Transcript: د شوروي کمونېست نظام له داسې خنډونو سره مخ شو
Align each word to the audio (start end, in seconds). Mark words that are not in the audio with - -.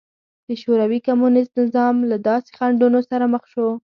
د 0.47 0.49
شوروي 0.61 0.99
کمونېست 1.07 1.51
نظام 1.61 1.95
له 2.11 2.17
داسې 2.27 2.49
خنډونو 2.57 2.99
سره 3.09 3.25
مخ 3.33 3.43
شو 3.53 3.67